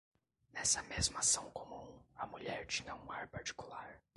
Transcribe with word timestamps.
Nessa 0.51 0.81
mesma 0.81 1.19
ação 1.19 1.51
comum, 1.51 2.01
a 2.15 2.25
mulher 2.25 2.65
tinha 2.65 2.95
um 2.95 3.11
ar 3.11 3.27
particular. 3.27 4.01